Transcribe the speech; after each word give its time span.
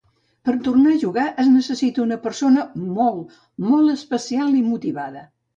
Per 0.47 0.53
tornar 0.67 0.93
a 0.95 0.99
jugar, 1.03 1.25
es 1.43 1.51
necessita 1.57 2.03
una 2.05 2.19
persona 2.25 2.65
molt, 2.97 3.39
molt 3.71 3.93
especial 3.97 4.61
i 4.63 4.65
motivada. 4.75 5.27